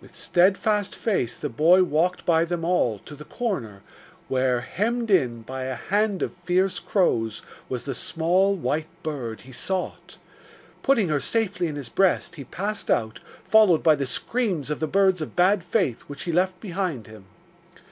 With 0.00 0.16
steadfast 0.16 0.94
face 0.94 1.38
the 1.38 1.50
boy 1.50 1.82
walked 1.82 2.24
by 2.24 2.46
them 2.46 2.64
all, 2.64 2.98
to 3.00 3.14
the 3.14 3.26
corner, 3.26 3.82
where, 4.26 4.62
hemmed 4.62 5.10
in 5.10 5.42
by 5.42 5.64
a 5.64 5.74
hand 5.74 6.22
of 6.22 6.32
fierce 6.32 6.78
crows, 6.78 7.42
was 7.68 7.84
the 7.84 7.94
small 7.94 8.54
white 8.56 8.86
bird 9.02 9.42
he 9.42 9.52
sought. 9.52 10.16
Putting 10.82 11.10
her 11.10 11.20
safely 11.20 11.66
in 11.66 11.76
his 11.76 11.90
breast, 11.90 12.36
he 12.36 12.44
passed 12.44 12.90
out, 12.90 13.20
followed 13.46 13.82
by 13.82 13.96
the 13.96 14.06
screams 14.06 14.70
of 14.70 14.80
the 14.80 14.86
birds 14.86 15.20
of 15.20 15.36
Bad 15.36 15.62
Faith 15.62 16.04
which 16.08 16.22
he 16.22 16.32
left 16.32 16.58
behind 16.58 17.06
him. 17.06 17.26